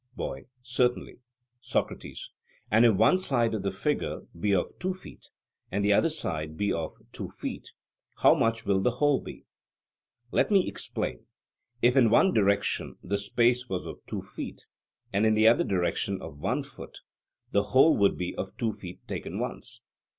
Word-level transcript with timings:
BOY: 0.15 0.45
Certainly. 0.63 1.19
SOCRATES: 1.59 2.31
And 2.71 2.85
if 2.85 2.95
one 2.95 3.19
side 3.19 3.53
of 3.53 3.61
the 3.61 3.69
figure 3.69 4.21
be 4.39 4.51
of 4.51 4.71
two 4.79 4.95
feet, 4.95 5.29
and 5.71 5.85
the 5.85 5.93
other 5.93 6.09
side 6.09 6.57
be 6.57 6.73
of 6.73 6.93
two 7.11 7.29
feet, 7.29 7.69
how 8.15 8.33
much 8.33 8.65
will 8.65 8.81
the 8.81 8.89
whole 8.97 9.21
be? 9.21 9.45
Let 10.31 10.49
me 10.49 10.67
explain: 10.67 11.27
if 11.83 11.95
in 11.95 12.09
one 12.09 12.33
direction 12.33 12.95
the 13.03 13.19
space 13.19 13.69
was 13.69 13.85
of 13.85 14.03
two 14.07 14.23
feet, 14.23 14.65
and 15.13 15.23
in 15.23 15.35
the 15.35 15.47
other 15.47 15.63
direction 15.63 16.19
of 16.19 16.39
one 16.39 16.63
foot, 16.63 16.97
the 17.51 17.61
whole 17.61 17.95
would 17.95 18.17
be 18.17 18.35
of 18.35 18.57
two 18.57 18.73
feet 18.73 19.07
taken 19.07 19.37
once? 19.37 19.81